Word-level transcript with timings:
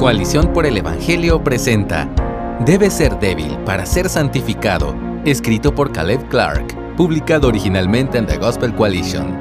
Coalición 0.00 0.54
por 0.54 0.64
el 0.64 0.78
Evangelio 0.78 1.44
presenta 1.44 2.08
Debe 2.64 2.90
ser 2.90 3.18
débil 3.20 3.58
para 3.66 3.84
ser 3.84 4.08
santificado, 4.08 4.96
escrito 5.26 5.74
por 5.74 5.92
Caleb 5.92 6.26
Clark, 6.30 6.96
publicado 6.96 7.48
originalmente 7.48 8.16
en 8.16 8.26
The 8.26 8.38
Gospel 8.38 8.74
Coalition. 8.74 9.36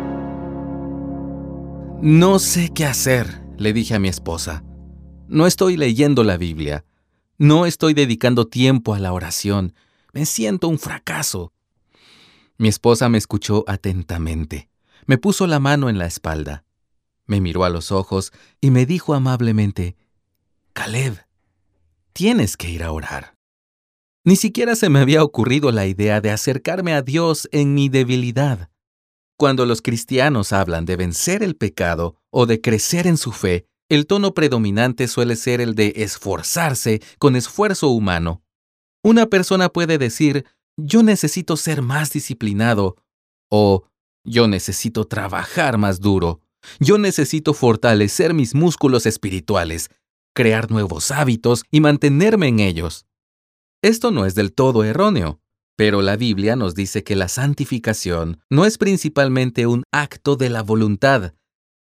No 2.02 2.40
sé 2.40 2.74
qué 2.74 2.84
hacer, 2.84 3.42
le 3.58 3.72
dije 3.72 3.96
a 3.96 4.00
mi 4.00 4.10
esposa. 4.10 4.66
No 5.30 5.48
estoy 5.48 5.78
leyendo 5.78 6.26
la 6.26 6.36
Biblia. 6.36 6.84
No 7.38 7.66
estoy 7.66 7.94
dedicando 7.94 8.46
tiempo 8.46 8.94
a 8.94 9.00
la 9.00 9.14
oración. 9.14 9.74
Me 10.12 10.26
siento 10.26 10.68
un 10.68 10.78
fracaso. 10.78 11.54
Mi 12.58 12.68
esposa 12.68 13.08
me 13.08 13.18
escuchó 13.18 13.64
atentamente. 13.66 14.68
Me 15.06 15.18
puso 15.18 15.48
la 15.48 15.62
mano 15.62 15.88
en 15.88 15.98
la 15.98 16.06
espalda. 16.06 16.66
Me 17.28 17.40
miró 17.40 17.64
a 17.64 17.70
los 17.70 17.94
ojos 17.94 18.34
y 18.60 18.72
me 18.72 18.86
dijo 18.86 19.14
amablemente, 19.14 19.96
Caleb, 20.80 21.18
tienes 22.14 22.56
que 22.56 22.70
ir 22.70 22.84
a 22.84 22.94
orar. 22.94 23.36
Ni 24.24 24.38
siquiera 24.38 24.78
se 24.78 24.88
me 24.88 25.00
había 25.00 25.26
ocurrido 25.26 25.74
la 25.74 25.86
idea 25.88 26.22
de 26.22 26.32
acercarme 26.32 26.94
a 26.94 27.02
Dios 27.02 27.50
en 27.52 27.74
mi 27.74 27.90
debilidad. 27.90 28.70
Cuando 29.38 29.66
los 29.66 29.82
cristianos 29.82 30.54
hablan 30.54 30.86
de 30.86 30.96
vencer 30.96 31.44
el 31.44 31.58
pecado 31.58 32.16
o 32.30 32.46
de 32.46 32.62
crecer 32.62 33.08
en 33.08 33.18
su 33.18 33.34
fe, 33.34 33.66
el 33.90 34.08
tono 34.08 34.34
predominante 34.34 35.10
suele 35.10 35.36
ser 35.36 35.60
el 35.60 35.76
de 35.76 35.92
esforzarse 35.98 37.02
con 37.18 37.36
esfuerzo 37.36 37.90
humano. 37.90 38.42
Una 39.04 39.26
persona 39.26 39.68
puede 39.68 39.98
decir, 39.98 40.46
yo 40.78 41.04
necesito 41.04 41.58
ser 41.58 41.82
más 41.82 42.14
disciplinado 42.14 42.96
o 43.50 43.84
yo 44.24 44.48
necesito 44.48 45.06
trabajar 45.06 45.78
más 45.78 46.00
duro. 46.00 46.40
Yo 46.80 46.98
necesito 46.98 47.54
fortalecer 47.54 48.34
mis 48.34 48.56
músculos 48.56 49.06
espirituales 49.06 49.90
crear 50.40 50.72
nuevos 50.72 51.12
hábitos 51.12 51.66
y 51.70 51.82
mantenerme 51.82 52.48
en 52.48 52.62
ellos. 52.62 53.06
Esto 53.82 54.10
no 54.10 54.26
es 54.26 54.36
del 54.36 54.54
todo 54.54 54.86
erróneo, 54.86 55.42
pero 55.76 56.02
la 56.02 56.16
Biblia 56.16 56.56
nos 56.56 56.76
dice 56.76 57.04
que 57.04 57.18
la 57.18 57.28
santificación 57.28 58.40
no 58.50 58.64
es 58.64 58.78
principalmente 58.78 59.68
un 59.68 59.84
acto 59.92 60.38
de 60.38 60.50
la 60.50 60.64
voluntad. 60.64 61.34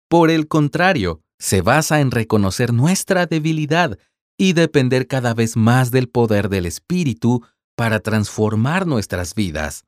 Por 0.09 0.29
el 0.29 0.49
contrario, 0.49 1.21
se 1.39 1.61
basa 1.61 2.01
en 2.01 2.11
reconocer 2.11 2.73
nuestra 2.73 3.27
debilidad 3.27 3.97
y 4.37 4.55
depender 4.55 5.07
cada 5.07 5.35
vez 5.35 5.57
más 5.57 5.93
del 5.93 6.09
poder 6.09 6.49
del 6.49 6.67
Espíritu 6.67 7.47
para 7.77 8.01
transformar 8.01 8.89
nuestras 8.89 9.37
vidas. 9.37 9.85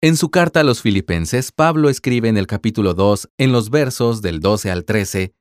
En 0.00 0.16
su 0.16 0.30
carta 0.30 0.60
a 0.60 0.64
los 0.64 0.80
filipenses, 0.80 1.52
Pablo 1.52 1.90
escribe 1.90 2.30
en 2.30 2.38
el 2.38 2.46
capítulo 2.46 2.94
2, 2.94 3.28
en 3.36 3.52
los 3.52 3.68
versos 3.68 4.22
del 4.22 4.40
12 4.40 4.70
al 4.70 4.86
13, 4.86 5.34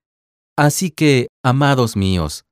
Así 0.57 0.89
que, 0.89 1.27
amados 1.43 1.97
míos, 1.97 2.44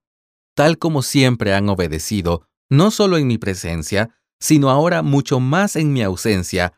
tal 0.56 0.78
como 0.78 1.02
siempre 1.02 1.54
han 1.54 1.70
obedecido, 1.70 2.48
no 2.70 2.92
solo 2.92 3.18
en 3.18 3.28
mi 3.28 3.38
presencia, 3.38 4.10
sino 4.40 4.70
ahora 4.70 5.02
mucho 5.02 5.40
más 5.40 5.76
en 5.76 5.94
mi 5.94 6.04
ausencia, 6.04 6.74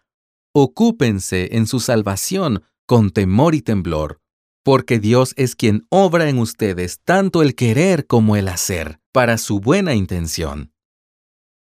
ocúpense 0.53 1.49
en 1.57 1.67
su 1.67 1.79
salvación 1.79 2.63
con 2.85 3.11
temor 3.11 3.55
y 3.55 3.61
temblor, 3.61 4.19
porque 4.63 4.99
Dios 4.99 5.33
es 5.37 5.55
quien 5.55 5.85
obra 5.89 6.29
en 6.29 6.37
ustedes 6.37 6.99
tanto 7.03 7.41
el 7.41 7.55
querer 7.55 8.07
como 8.07 8.35
el 8.35 8.47
hacer, 8.47 8.99
para 9.11 9.37
su 9.37 9.59
buena 9.59 9.95
intención. 9.95 10.71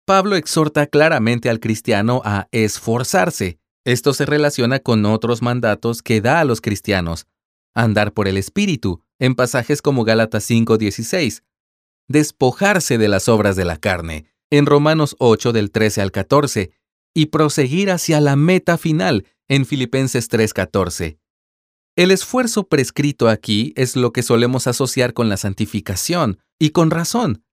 Pablo 0.06 0.36
exhorta 0.36 0.88
claramente 0.88 1.50
al 1.50 1.60
cristiano 1.60 2.22
a 2.24 2.48
esforzarse. 2.52 3.60
Esto 3.86 4.14
se 4.14 4.26
relaciona 4.26 4.80
con 4.80 5.06
otros 5.06 5.42
mandatos 5.42 6.02
que 6.02 6.22
da 6.22 6.40
a 6.40 6.46
los 6.46 6.62
cristianos. 6.62 7.28
Andar 7.76 8.14
por 8.14 8.28
el 8.28 8.38
Espíritu, 8.38 9.02
en 9.20 9.36
pasajes 9.36 9.82
como 9.82 10.06
Gálatas 10.06 10.50
5:16, 10.50 11.44
despojarse 12.08 12.98
de 12.98 13.08
las 13.08 13.28
obras 13.30 13.56
de 13.56 13.66
la 13.66 13.78
carne, 13.78 14.26
en 14.50 14.66
Romanos 14.66 15.16
8 15.20 15.52
del 15.52 15.72
13 15.72 16.02
al 16.02 16.12
14, 16.12 16.72
y 17.14 17.28
proseguir 17.28 17.92
hacia 17.92 18.22
la 18.22 18.36
meta 18.36 18.78
final, 18.78 19.26
en 19.48 19.66
Filipenses 19.66 20.30
3:14. 20.30 21.20
El 21.96 22.12
esfuerzo 22.12 22.68
prescrito 22.68 23.28
aquí 23.28 23.74
es 23.76 23.96
lo 23.96 24.14
que 24.14 24.22
solemos 24.22 24.68
asociar 24.68 25.14
con 25.14 25.30
la 25.30 25.38
santificación, 25.38 26.40
y 26.60 26.70
con 26.70 26.92
razón. 26.92 27.44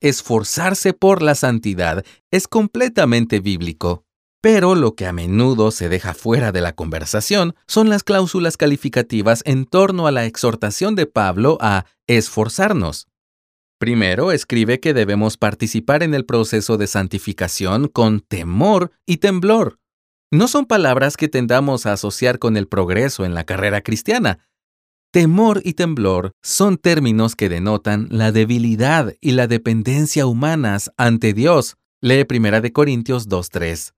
Esforzarse 0.00 0.94
por 0.94 1.22
la 1.22 1.34
santidad 1.34 2.04
es 2.30 2.48
completamente 2.48 3.40
bíblico. 3.40 4.04
Pero 4.40 4.74
lo 4.74 4.96
que 4.96 5.06
a 5.06 5.12
menudo 5.12 5.70
se 5.70 5.88
deja 5.88 6.14
fuera 6.14 6.50
de 6.50 6.60
la 6.60 6.72
conversación 6.72 7.54
son 7.68 7.88
las 7.88 8.02
cláusulas 8.02 8.56
calificativas 8.56 9.42
en 9.46 9.64
torno 9.64 10.08
a 10.08 10.10
la 10.10 10.24
exhortación 10.24 10.96
de 10.96 11.06
Pablo 11.06 11.58
a 11.60 11.86
esforzarnos. 12.08 13.06
Primero, 13.82 14.30
escribe 14.30 14.78
que 14.78 14.94
debemos 14.94 15.36
participar 15.36 16.04
en 16.04 16.14
el 16.14 16.24
proceso 16.24 16.78
de 16.78 16.86
santificación 16.86 17.88
con 17.88 18.20
temor 18.20 18.92
y 19.06 19.16
temblor. 19.16 19.80
No 20.30 20.46
son 20.46 20.66
palabras 20.66 21.16
que 21.16 21.26
tendamos 21.26 21.84
a 21.84 21.94
asociar 21.94 22.38
con 22.38 22.56
el 22.56 22.68
progreso 22.68 23.24
en 23.24 23.34
la 23.34 23.42
carrera 23.42 23.80
cristiana. 23.80 24.38
Temor 25.10 25.62
y 25.64 25.72
temblor 25.72 26.30
son 26.44 26.76
términos 26.78 27.34
que 27.34 27.48
denotan 27.48 28.06
la 28.12 28.30
debilidad 28.30 29.16
y 29.20 29.32
la 29.32 29.48
dependencia 29.48 30.26
humanas 30.26 30.92
ante 30.96 31.32
Dios. 31.32 31.76
Lee 32.00 32.24
1 32.30 32.72
Corintios 32.72 33.28
2.3. 33.28 33.94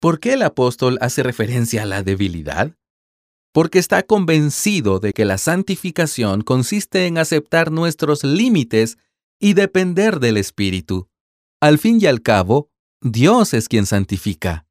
¿Por 0.00 0.18
qué 0.18 0.32
el 0.32 0.42
apóstol 0.42 0.98
hace 1.00 1.22
referencia 1.22 1.84
a 1.84 1.86
la 1.86 2.02
debilidad? 2.02 2.72
Porque 3.56 3.78
está 3.78 4.02
convencido 4.02 5.00
de 5.00 5.14
que 5.14 5.24
la 5.24 5.38
santificación 5.38 6.42
consiste 6.42 7.06
en 7.06 7.16
aceptar 7.16 7.72
nuestros 7.72 8.22
límites 8.22 8.98
y 9.40 9.54
depender 9.54 10.20
del 10.20 10.36
Espíritu. 10.36 11.08
Al 11.58 11.78
fin 11.78 11.98
y 11.98 12.04
al 12.04 12.20
cabo, 12.20 12.68
Dios 13.00 13.54
es 13.54 13.70
quien 13.70 13.86
santifica. 13.86 14.66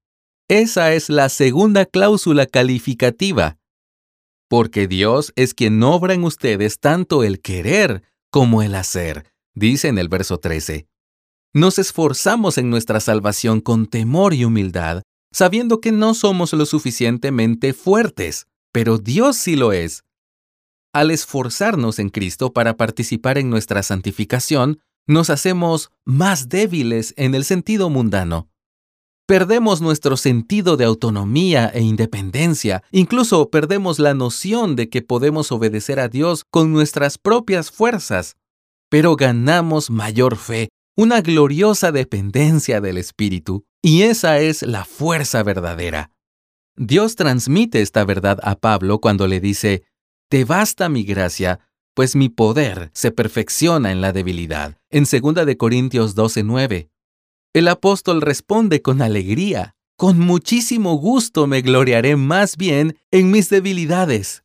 Esa 0.48 0.94
es 0.94 1.10
la 1.10 1.30
segunda 1.30 1.88
cláusula 1.88 2.46
calificativa. 2.46 3.58
Porque 4.48 4.88
Dios 4.88 5.34
es 5.36 5.56
quien 5.56 5.82
obra 5.82 6.14
en 6.14 6.24
ustedes 6.24 6.80
tanto 6.80 7.24
el 7.24 7.42
querer 7.42 8.04
como 8.30 8.62
el 8.62 8.76
hacer, 8.76 9.26
dice 9.56 9.88
en 9.88 9.98
el 9.98 10.10
verso 10.10 10.38
13. 10.38 10.86
Nos 11.56 11.80
esforzamos 11.80 12.60
en 12.60 12.70
nuestra 12.70 13.00
salvación 13.00 13.62
con 13.62 13.88
temor 13.88 14.36
y 14.36 14.46
humildad, 14.46 15.02
sabiendo 15.34 15.82
que 15.82 15.92
no 15.92 16.14
somos 16.14 16.54
lo 16.54 16.68
suficientemente 16.68 17.74
fuertes 17.74 18.46
pero 18.76 18.98
Dios 18.98 19.38
sí 19.38 19.56
lo 19.56 19.72
es. 19.72 20.04
Al 20.92 21.10
esforzarnos 21.10 21.98
en 21.98 22.10
Cristo 22.10 22.52
para 22.52 22.76
participar 22.76 23.38
en 23.38 23.50
nuestra 23.50 23.82
santificación, 23.84 24.82
nos 25.08 25.30
hacemos 25.30 25.92
más 26.04 26.50
débiles 26.50 27.14
en 27.16 27.36
el 27.36 27.46
sentido 27.46 27.90
mundano. 27.90 28.50
Perdemos 29.28 29.80
nuestro 29.80 30.18
sentido 30.18 30.76
de 30.76 30.84
autonomía 30.84 31.72
e 31.74 31.84
independencia, 31.84 32.84
incluso 32.92 33.50
perdemos 33.50 33.98
la 33.98 34.14
noción 34.14 34.76
de 34.76 34.90
que 34.90 35.02
podemos 35.02 35.54
obedecer 35.54 36.02
a 36.02 36.10
Dios 36.10 36.44
con 36.44 36.74
nuestras 36.74 37.18
propias 37.18 37.72
fuerzas, 37.72 38.36
pero 38.90 39.16
ganamos 39.16 39.90
mayor 39.90 40.36
fe, 40.36 40.68
una 40.98 41.22
gloriosa 41.22 41.94
dependencia 41.94 42.82
del 42.82 42.98
Espíritu, 42.98 43.64
y 43.82 44.02
esa 44.02 44.40
es 44.40 44.64
la 44.64 44.84
fuerza 44.84 45.44
verdadera. 45.44 46.12
Dios 46.78 47.16
transmite 47.16 47.82
esta 47.82 48.04
verdad 48.04 48.40
a 48.44 48.56
Pablo 48.56 49.00
cuando 49.00 49.28
le 49.28 49.40
dice, 49.40 49.84
Te 50.30 50.44
basta 50.44 50.90
mi 50.90 51.04
gracia, 51.04 51.60
pues 51.94 52.18
mi 52.18 52.28
poder 52.28 52.92
se 52.94 53.12
perfecciona 53.12 53.94
en 53.94 54.02
la 54.02 54.12
debilidad, 54.12 54.78
en 54.90 55.06
2 55.06 55.46
de 55.46 55.58
Corintios 55.58 56.16
12:9. 56.16 56.90
El 57.54 57.70
apóstol 57.70 58.22
responde 58.22 58.82
con 58.82 59.02
alegría, 59.02 59.76
Con 59.98 60.20
muchísimo 60.20 60.96
gusto 60.96 61.48
me 61.48 61.62
gloriaré 61.62 62.18
más 62.18 62.58
bien 62.58 62.98
en 63.12 63.32
mis 63.32 63.50
debilidades. 63.50 64.44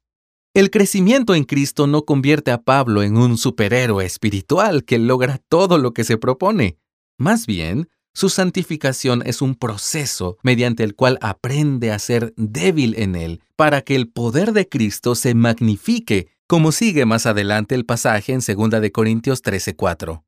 El 0.55 0.71
crecimiento 0.71 1.35
en 1.35 1.43
Cristo 1.43 1.89
no 1.89 2.05
convierte 2.05 2.53
a 2.53 2.63
Pablo 2.63 3.03
en 3.03 3.17
un 3.17 3.39
superhéroe 3.39 4.05
espiritual 4.05 4.85
que 4.85 5.01
logra 5.01 5.39
todo 5.49 5.79
lo 5.79 5.93
que 5.93 6.05
se 6.05 6.19
propone. 6.19 6.79
Más 7.19 7.47
bien, 7.47 7.89
su 8.13 8.29
santificación 8.29 9.23
es 9.25 9.43
un 9.43 9.55
proceso 9.55 10.37
mediante 10.43 10.85
el 10.85 10.95
cual 10.95 11.19
aprende 11.21 11.93
a 11.93 11.99
ser 11.99 12.35
débil 12.37 12.95
en 12.99 13.15
él, 13.15 13.43
para 13.57 13.83
que 13.83 13.95
el 13.95 14.09
poder 14.09 14.53
de 14.53 14.69
Cristo 14.69 15.15
se 15.15 15.35
magnifique, 15.35 16.29
como 16.47 16.73
sigue 16.73 17.07
más 17.07 17.27
adelante 17.27 17.75
el 17.75 17.87
pasaje 17.87 18.33
en 18.33 18.41
2 18.41 18.81
de 18.81 18.93
Corintios 18.93 19.43
13:4. 19.43 20.25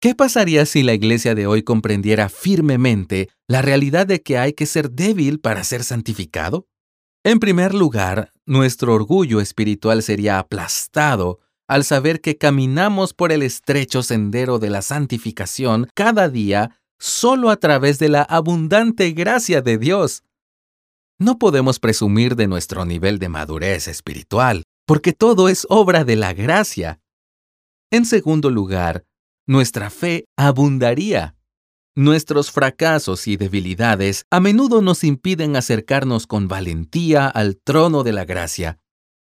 ¿Qué 0.00 0.14
pasaría 0.14 0.66
si 0.66 0.82
la 0.82 0.92
iglesia 0.92 1.34
de 1.34 1.46
hoy 1.46 1.62
comprendiera 1.62 2.28
firmemente 2.28 3.30
la 3.48 3.62
realidad 3.62 4.06
de 4.06 4.22
que 4.22 4.36
hay 4.36 4.52
que 4.52 4.66
ser 4.66 4.90
débil 4.90 5.40
para 5.40 5.64
ser 5.64 5.82
santificado? 5.82 6.66
En 7.24 7.40
primer 7.40 7.72
lugar, 7.72 8.32
nuestro 8.44 8.92
orgullo 8.92 9.40
espiritual 9.40 10.02
sería 10.02 10.38
aplastado 10.38 11.40
al 11.68 11.84
saber 11.84 12.20
que 12.20 12.36
caminamos 12.36 13.14
por 13.14 13.32
el 13.32 13.42
estrecho 13.42 14.02
sendero 14.02 14.58
de 14.58 14.70
la 14.70 14.82
santificación 14.82 15.88
cada 15.94 16.28
día 16.28 16.78
solo 16.98 17.50
a 17.50 17.56
través 17.56 17.98
de 17.98 18.08
la 18.08 18.22
abundante 18.22 19.10
gracia 19.12 19.62
de 19.62 19.78
Dios. 19.78 20.22
No 21.18 21.38
podemos 21.38 21.78
presumir 21.78 22.36
de 22.36 22.46
nuestro 22.46 22.84
nivel 22.84 23.18
de 23.18 23.28
madurez 23.28 23.88
espiritual, 23.88 24.64
porque 24.86 25.12
todo 25.12 25.48
es 25.48 25.66
obra 25.70 26.04
de 26.04 26.16
la 26.16 26.32
gracia. 26.32 27.00
En 27.90 28.04
segundo 28.04 28.50
lugar, 28.50 29.04
nuestra 29.46 29.90
fe 29.90 30.26
abundaría. 30.36 31.36
Nuestros 31.96 32.50
fracasos 32.50 33.28
y 33.28 33.36
debilidades 33.36 34.26
a 34.30 34.40
menudo 34.40 34.82
nos 34.82 35.04
impiden 35.04 35.54
acercarnos 35.54 36.26
con 36.26 36.48
valentía 36.48 37.28
al 37.28 37.56
trono 37.56 38.02
de 38.02 38.12
la 38.12 38.24
gracia. 38.24 38.78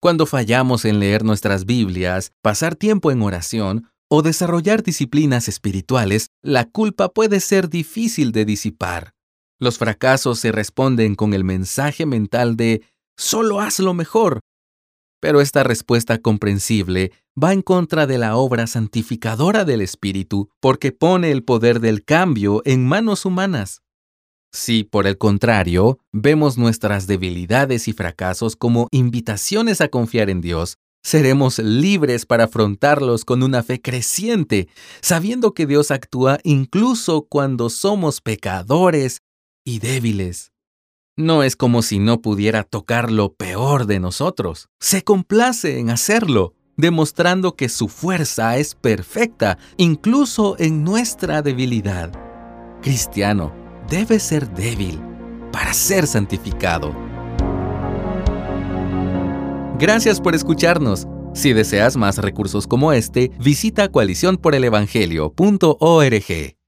Cuando 0.05 0.27
fallamos 0.27 0.85
en 0.85 1.01
leer 1.01 1.25
nuestras 1.25 1.65
Biblias, 1.65 2.33
pasar 2.43 2.77
tiempo 2.77 3.11
en 3.11 3.23
oración 3.23 3.89
o 4.11 4.21
desarrollar 4.21 4.83
disciplinas 4.83 5.49
espirituales, 5.49 6.27
la 6.43 6.67
culpa 6.67 7.09
puede 7.09 7.41
ser 7.41 7.71
difícil 7.71 8.31
de 8.31 8.45
disipar. 8.45 9.15
Los 9.59 9.79
fracasos 9.79 10.39
se 10.41 10.53
responden 10.53 11.15
con 11.15 11.33
el 11.33 11.43
mensaje 11.43 12.05
mental 12.05 12.55
de 12.59 12.83
solo 13.17 13.63
hazlo 13.63 13.95
mejor. 13.95 14.41
Pero 15.23 15.41
esta 15.41 15.63
respuesta 15.63 16.19
comprensible 16.19 17.13
va 17.43 17.55
en 17.55 17.63
contra 17.63 18.07
de 18.07 18.19
la 18.19 18.37
obra 18.37 18.67
santificadora 18.67 19.65
del 19.65 19.81
Espíritu 19.81 20.51
porque 20.61 20.93
pone 20.93 21.31
el 21.31 21.45
poder 21.45 21.81
del 21.81 22.05
cambio 22.05 22.61
en 22.67 22.87
manos 22.87 23.25
humanas. 23.25 23.81
Si, 24.55 24.85
por 24.85 25.09
el 25.09 25.19
contrario, 25.19 25.99
vemos 26.13 26.57
nuestras 26.59 27.09
debilidades 27.09 27.89
y 27.89 27.93
fracasos 27.93 28.55
como 28.55 28.87
invitaciones 28.93 29.81
a 29.81 29.89
confiar 29.89 30.31
en 30.31 30.41
Dios, 30.41 30.79
seremos 31.03 31.59
libres 31.59 32.25
para 32.25 32.45
afrontarlos 32.45 33.25
con 33.25 33.43
una 33.43 33.65
fe 33.65 33.83
creciente, 33.83 34.69
sabiendo 35.03 35.55
que 35.55 35.67
Dios 35.67 35.91
actúa 35.91 36.39
incluso 36.45 37.27
cuando 37.29 37.69
somos 37.69 38.21
pecadores 38.21 39.23
y 39.65 39.81
débiles. 39.81 40.53
No 41.17 41.43
es 41.43 41.57
como 41.57 41.83
si 41.83 41.99
no 41.99 42.23
pudiera 42.23 42.63
tocar 42.63 43.11
lo 43.11 43.35
peor 43.35 43.87
de 43.87 43.99
nosotros. 43.99 44.69
Se 44.79 45.03
complace 45.03 45.81
en 45.81 45.91
hacerlo 45.91 46.55
demostrando 46.77 47.57
que 47.57 47.69
su 47.69 47.89
fuerza 47.89 48.57
es 48.57 48.77
perfecta 48.77 49.59
incluso 49.79 50.55
en 50.61 50.85
nuestra 50.85 51.43
debilidad. 51.43 52.13
Cristiano 52.83 53.64
debe 53.89 54.19
ser 54.19 54.49
débil 54.49 55.01
para 55.53 55.73
ser 55.73 56.07
santificado. 56.07 56.95
Gracias 59.79 60.21
por 60.21 60.35
escucharnos. 60.35 61.07
Si 61.35 61.53
deseas 61.53 61.97
más 61.97 62.19
recursos 62.19 62.67
como 62.67 62.93
este, 62.93 63.31
visita 63.39 63.89
coaliciónporelevangelio.org. 63.89 66.64